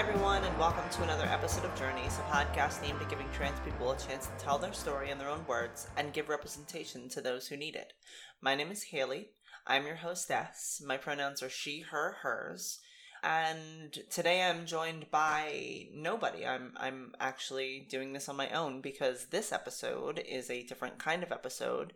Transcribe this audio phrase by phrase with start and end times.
[0.00, 3.90] everyone, and welcome to another episode of Journeys, a podcast aimed at giving trans people
[3.90, 7.46] a chance to tell their story in their own words and give representation to those
[7.46, 7.92] who need it.
[8.40, 9.28] My name is Haley.
[9.66, 10.80] I'm your hostess.
[10.86, 12.78] My pronouns are she, her, hers.
[13.22, 16.46] And today I'm joined by nobody.
[16.46, 21.22] I'm I'm actually doing this on my own because this episode is a different kind
[21.22, 21.92] of episode.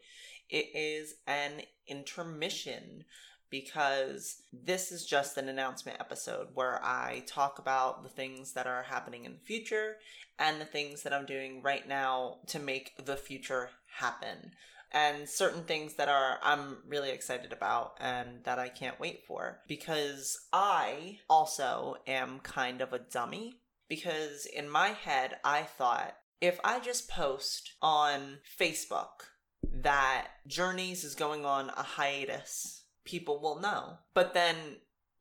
[0.51, 3.05] It is an intermission
[3.51, 8.83] because this is just an announcement episode where I talk about the things that are
[8.83, 9.97] happening in the future
[10.39, 14.53] and the things that I'm doing right now to make the future happen.
[14.93, 19.61] And certain things that are I'm really excited about and that I can't wait for
[19.67, 26.61] because I also am kind of a dummy because in my head I thought if
[26.63, 29.33] I just post on Facebook
[29.73, 33.99] that Journeys is going on a hiatus people will know.
[34.15, 34.57] But then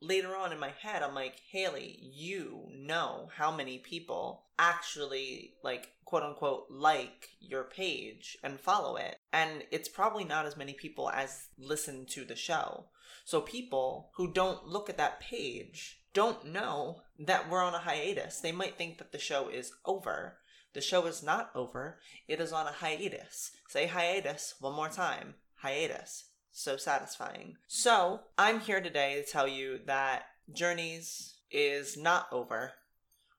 [0.02, 5.90] later on in my head, I'm like, Haley, you know how many people actually, like,
[6.06, 9.18] quote unquote, like your page and follow it.
[9.32, 12.86] And it's probably not as many people as listen to the show.
[13.26, 18.40] So people who don't look at that page don't know that we're on a hiatus.
[18.40, 20.38] They might think that the show is over.
[20.74, 22.00] The show is not over.
[22.28, 23.52] It is on a hiatus.
[23.68, 25.36] Say hiatus one more time.
[25.62, 27.58] Hiatus so satisfying.
[27.68, 32.74] So, I'm here today to tell you that Journeys is not over.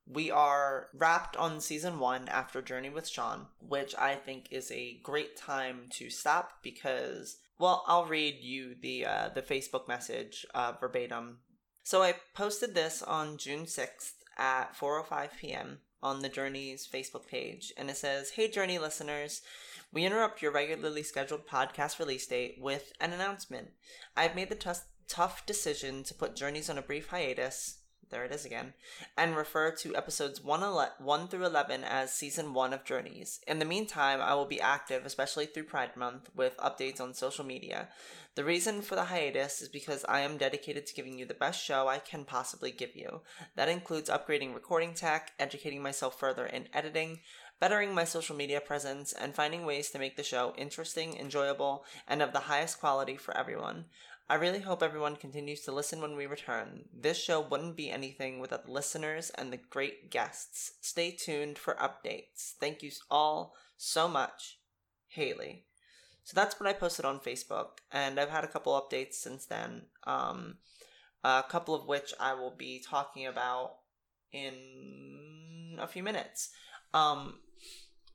[0.06, 4.98] We are wrapped on season one after Journey with Sean, which I think is a
[5.02, 10.72] great time to stop because, well, I'll read you the uh, the Facebook message uh,
[10.78, 11.38] verbatim.
[11.82, 15.78] So I posted this on June sixth at 4:05 p.m.
[16.02, 19.40] on the Journey's Facebook page, and it says, "Hey Journey listeners."
[19.94, 23.68] We interrupt your regularly scheduled podcast release date with an announcement.
[24.16, 24.70] I've made the t-
[25.06, 27.78] tough decision to put Journeys on a brief hiatus.
[28.10, 28.74] There it is again,
[29.16, 30.60] and refer to episodes 1,
[30.98, 33.40] 1 through 11 as season 1 of Journeys.
[33.46, 37.44] In the meantime, I will be active, especially through Pride Month, with updates on social
[37.44, 37.88] media.
[38.34, 41.64] The reason for the hiatus is because I am dedicated to giving you the best
[41.64, 43.20] show I can possibly give you.
[43.54, 47.20] That includes upgrading recording tech, educating myself further in editing,
[47.64, 52.20] bettering my social media presence, and finding ways to make the show interesting, enjoyable, and
[52.20, 53.86] of the highest quality for everyone.
[54.28, 56.84] I really hope everyone continues to listen when we return.
[56.92, 60.72] This show wouldn't be anything without the listeners and the great guests.
[60.82, 62.52] Stay tuned for updates.
[62.60, 64.58] Thank you all so much,
[65.06, 65.64] Haley.
[66.22, 69.86] So that's what I posted on Facebook, and I've had a couple updates since then.
[70.06, 70.58] Um,
[71.24, 73.76] a couple of which I will be talking about
[74.32, 76.50] in a few minutes.
[76.92, 77.38] Um,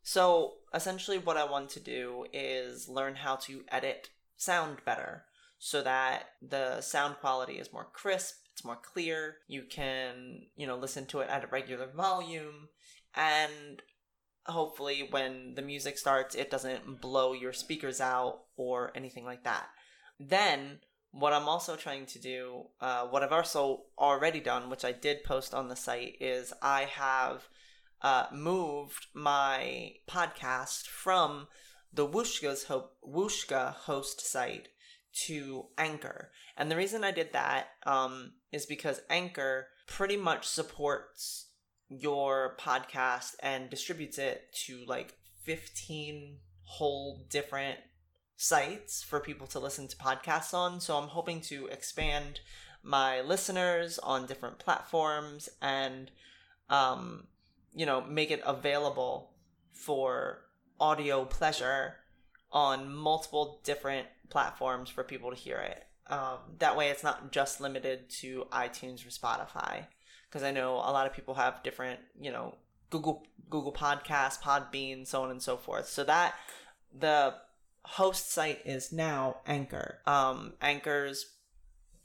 [0.03, 5.25] so essentially, what I want to do is learn how to edit sound better
[5.57, 9.37] so that the sound quality is more crisp, it's more clear.
[9.47, 12.69] You can, you know, listen to it at a regular volume
[13.15, 13.81] and
[14.45, 19.67] hopefully when the music starts it doesn't blow your speakers out or anything like that.
[20.19, 20.79] Then
[21.11, 25.23] what I'm also trying to do, uh, what I've also already done, which I did
[25.23, 27.47] post on the site, is I have
[28.01, 31.47] uh, moved my podcast from
[31.93, 34.69] the Whooshkaa's ho- Whooshkaa host site
[35.25, 36.31] to Anchor.
[36.55, 41.47] And the reason I did that um, is because Anchor pretty much supports
[41.89, 47.79] your podcast and distributes it to like 15 whole different
[48.37, 50.79] sites for people to listen to podcasts on.
[50.79, 52.39] So I'm hoping to expand
[52.83, 56.11] my listeners on different platforms and
[56.69, 57.27] um,
[57.75, 59.31] you know, make it available
[59.73, 60.41] for
[60.79, 61.95] audio pleasure
[62.51, 65.85] on multiple different platforms for people to hear it.
[66.07, 69.85] Um, that way, it's not just limited to iTunes or Spotify,
[70.27, 72.55] because I know a lot of people have different, you know,
[72.89, 75.87] Google Google Podcasts, Podbean, so on and so forth.
[75.87, 76.35] So that
[76.97, 77.35] the
[77.83, 79.99] host site is now Anchor.
[80.05, 81.25] Um, Anchor's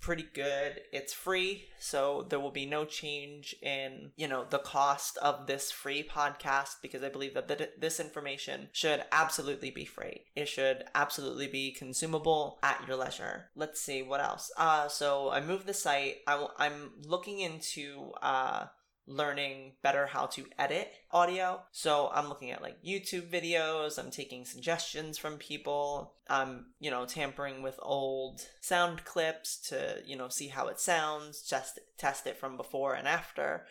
[0.05, 0.83] pretty good.
[0.93, 5.73] It's free, so there will be no change in, you know, the cost of this
[5.73, 10.27] free podcast because I believe that this information should absolutely be free.
[10.37, 13.47] It should absolutely be consumable at your leisure.
[13.57, 14.53] Let's see what else.
[14.59, 16.17] Uh so I moved the site.
[16.27, 18.67] I I'm looking into uh
[19.07, 21.61] learning better how to edit audio.
[21.73, 27.05] So I'm looking at like YouTube videos, I'm taking suggestions from people, I'm, you know,
[27.05, 32.39] tampering with old sound clips to, you know, see how it sounds, just test it
[32.39, 33.67] from before and after.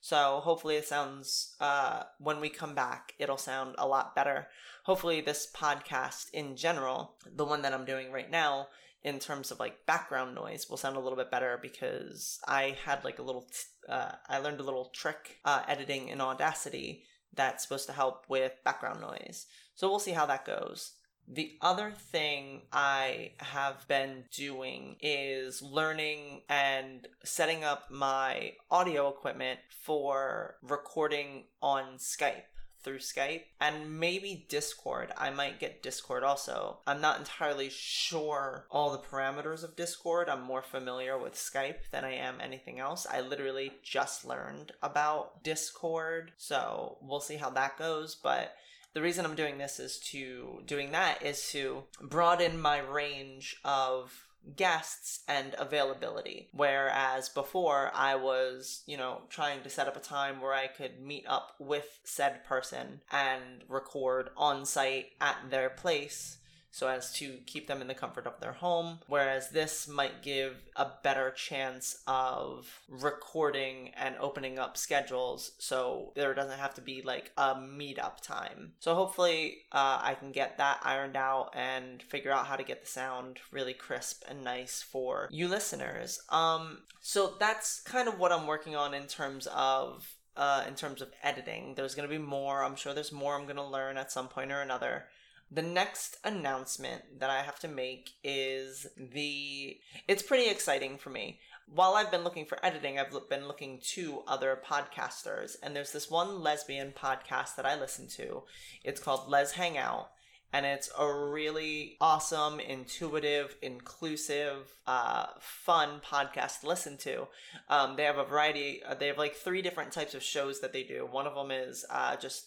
[0.00, 4.48] So hopefully it sounds uh when we come back, it'll sound a lot better.
[4.84, 8.68] Hopefully this podcast in general, the one that I'm doing right now,
[9.02, 13.04] in terms of like background noise will sound a little bit better because I had
[13.04, 17.04] like a little, t- uh, I learned a little trick uh, editing in Audacity
[17.34, 19.46] that's supposed to help with background noise.
[19.74, 20.92] So we'll see how that goes.
[21.30, 29.60] The other thing I have been doing is learning and setting up my audio equipment
[29.82, 32.44] for recording on Skype
[32.82, 35.12] through Skype and maybe Discord.
[35.16, 36.78] I might get Discord also.
[36.86, 40.28] I'm not entirely sure all the parameters of Discord.
[40.28, 43.06] I'm more familiar with Skype than I am anything else.
[43.10, 48.54] I literally just learned about Discord, so we'll see how that goes, but
[48.94, 54.27] the reason I'm doing this is to doing that is to broaden my range of
[54.56, 56.48] guests and availability.
[56.52, 61.00] Whereas before I was, you know, trying to set up a time where I could
[61.00, 66.38] meet up with said person and record on site at their place
[66.78, 69.00] so as to keep them in the comfort of their home.
[69.08, 76.34] Whereas this might give a better chance of recording and opening up schedules so there
[76.34, 78.74] doesn't have to be like a meetup time.
[78.78, 82.82] So hopefully uh, I can get that ironed out and figure out how to get
[82.82, 86.20] the sound really crisp and nice for you listeners.
[86.28, 91.02] Um, so that's kind of what I'm working on in terms of uh, in terms
[91.02, 91.74] of editing.
[91.74, 92.62] There's going to be more.
[92.62, 95.06] I'm sure there's more I'm going to learn at some point or another.
[95.50, 99.78] The next announcement that I have to make is the.
[100.06, 101.40] It's pretty exciting for me.
[101.66, 106.10] While I've been looking for editing, I've been looking to other podcasters, and there's this
[106.10, 108.42] one lesbian podcast that I listen to.
[108.84, 110.10] It's called Lez Hang Out,
[110.52, 117.26] and it's a really awesome, intuitive, inclusive, uh, fun podcast to listen to.
[117.68, 118.82] Um, they have a variety.
[118.82, 121.06] Uh, they have like three different types of shows that they do.
[121.10, 122.46] One of them is uh, just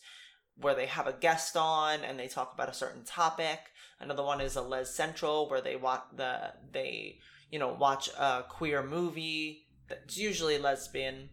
[0.60, 3.60] where they have a guest on and they talk about a certain topic.
[4.00, 7.20] Another one is a Lez Central where they watch the they
[7.52, 11.30] you know watch a queer movie that's usually lesbian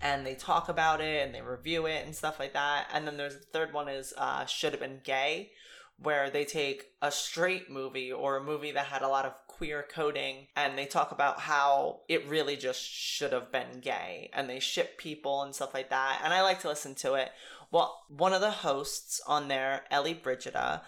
[0.00, 2.88] and they talk about it and they review it and stuff like that.
[2.92, 5.50] And then there's the third one is uh, should have been gay
[6.02, 9.86] where they take a straight movie or a movie that had a lot of queer
[9.92, 14.58] coding and they talk about how it really just should have been gay and they
[14.58, 16.22] ship people and stuff like that.
[16.24, 17.30] And I like to listen to it.
[17.70, 20.80] Well, one of the hosts on there, Ellie Brigida,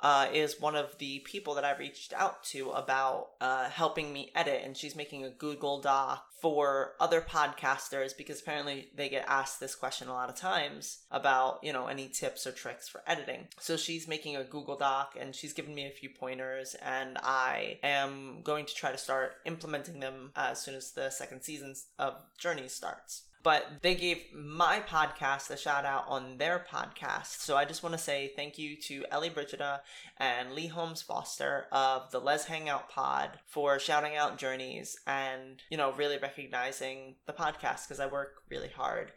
[0.00, 4.30] uh, is one of the people that I reached out to about uh, helping me
[4.34, 9.58] edit, and she's making a Google Doc for other podcasters because apparently they get asked
[9.58, 13.48] this question a lot of times about you know any tips or tricks for editing.
[13.58, 17.78] So she's making a Google Doc, and she's given me a few pointers, and I
[17.82, 22.14] am going to try to start implementing them as soon as the second season of
[22.38, 27.42] Journey starts but they gave my podcast a shout out on their podcast.
[27.42, 29.82] So I just want to say thank you to Ellie Brigida
[30.16, 35.62] and Leigh Holmes Foster of the Lez Hang Out Pod for shouting out Journeys and,
[35.70, 39.12] you know, really recognizing the podcast because I work really hard.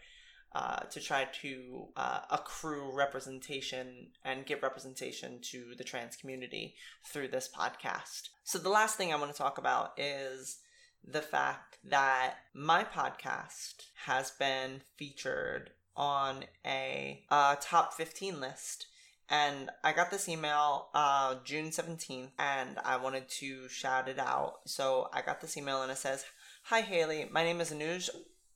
[0.52, 6.74] Uh, to try to uh, accrue representation and give representation to the trans community
[7.06, 8.30] through this podcast.
[8.46, 10.58] So, the last thing I want to talk about is
[11.06, 18.88] the fact that my podcast has been featured on a uh, top 15 list.
[19.30, 24.62] And I got this email uh, June 17th, and I wanted to shout it out.
[24.66, 26.26] So I got this email, and it says,
[26.64, 27.30] Hi, Haley.
[27.32, 28.10] My name is Anuj.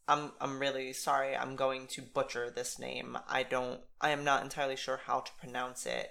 [0.07, 1.35] I'm, I'm really sorry.
[1.35, 3.17] I'm going to butcher this name.
[3.27, 6.09] I don't, I am not entirely sure how to pronounce it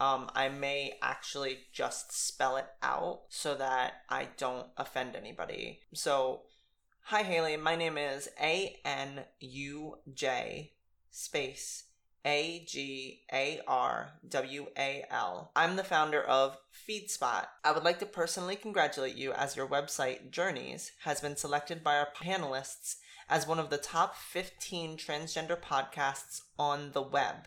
[0.00, 5.80] um, I may actually just spell it out so that I don't offend anybody.
[5.92, 6.42] So,
[7.02, 10.72] hi Haley, my name is A N U J
[11.10, 11.84] space
[12.24, 15.52] A G A R W A L.
[15.54, 16.56] I'm the founder of
[16.88, 17.46] FeedSpot.
[17.62, 21.98] I would like to personally congratulate you as your website, Journeys, has been selected by
[21.98, 22.96] our panelists
[23.28, 27.46] as one of the top 15 transgender podcasts on the web.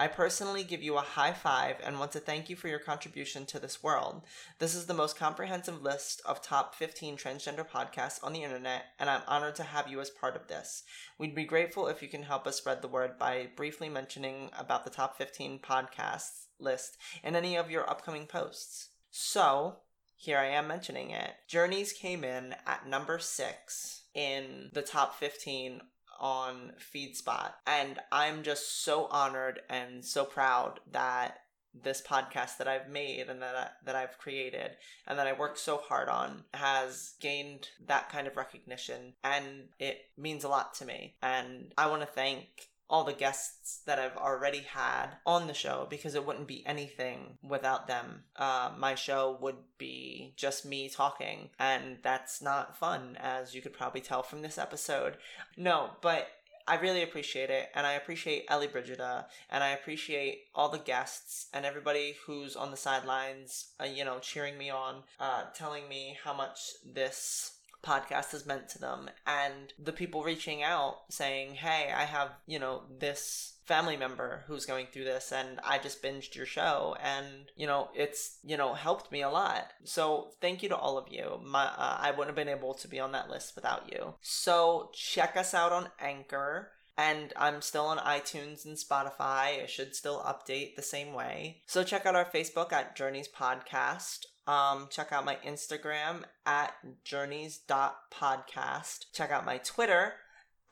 [0.00, 3.46] I personally give you a high five and want to thank you for your contribution
[3.46, 4.22] to this world.
[4.60, 9.10] This is the most comprehensive list of top 15 transgender podcasts on the internet, and
[9.10, 10.84] I'm honored to have you as part of this.
[11.18, 14.84] We'd be grateful if you can help us spread the word by briefly mentioning about
[14.84, 18.90] the top 15 podcasts list in any of your upcoming posts.
[19.10, 19.78] So,
[20.14, 21.30] here I am mentioning it.
[21.48, 25.80] Journeys came in at number six in the top 15
[26.18, 27.52] on FeedSpot.
[27.66, 31.38] And I'm just so honored and so proud that
[31.82, 34.72] this podcast that I've made and that I, that I've created
[35.06, 39.98] and that I worked so hard on has gained that kind of recognition and it
[40.16, 41.16] means a lot to me.
[41.22, 45.86] And I want to thank all the guests that I've already had on the show
[45.90, 48.24] because it wouldn't be anything without them.
[48.36, 53.74] Uh, my show would be just me talking, and that's not fun, as you could
[53.74, 55.18] probably tell from this episode.
[55.56, 56.28] No, but
[56.66, 61.46] I really appreciate it, and I appreciate Ellie Brigida, and I appreciate all the guests
[61.54, 66.18] and everybody who's on the sidelines, uh, you know, cheering me on, uh, telling me
[66.22, 71.92] how much this podcast has meant to them, and the people reaching out saying, "Hey,
[71.94, 76.34] I have you know this." family member who's going through this and I just binged
[76.34, 79.66] your show and you know it's you know helped me a lot.
[79.84, 81.38] So thank you to all of you.
[81.44, 84.14] My uh, I wouldn't have been able to be on that list without you.
[84.22, 86.70] So check us out on Anchor.
[86.96, 89.62] And I'm still on iTunes and Spotify.
[89.62, 91.62] It should still update the same way.
[91.64, 94.24] So check out our Facebook at Journeys Podcast.
[94.48, 96.74] Um, check out my Instagram at
[97.04, 99.04] journeys.podcast.
[99.12, 100.14] Check out my Twitter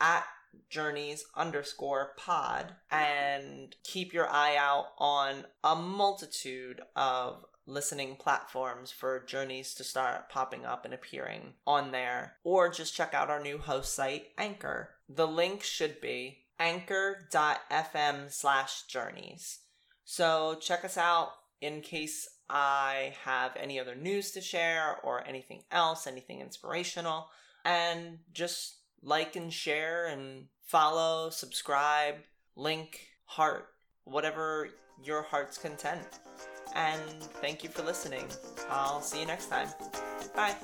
[0.01, 0.25] at
[0.67, 2.73] journeys underscore pod.
[2.89, 10.29] And keep your eye out on a multitude of listening platforms for journeys to start
[10.29, 12.37] popping up and appearing on there.
[12.43, 14.95] Or just check out our new host site anchor.
[15.07, 19.59] The link should be anchor.fm slash journeys.
[20.03, 21.29] So check us out
[21.61, 27.27] in case i have any other news to share or anything else anything inspirational
[27.65, 32.15] and just like and share and follow, subscribe,
[32.55, 33.67] link, heart,
[34.03, 34.69] whatever
[35.03, 36.01] your heart's content.
[36.75, 37.01] And
[37.41, 38.25] thank you for listening.
[38.69, 39.69] I'll see you next time.
[40.35, 40.55] Bye.